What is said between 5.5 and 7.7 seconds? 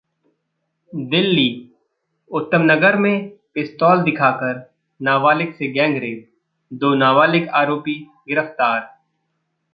से गैंगरेप, दो नाबालिग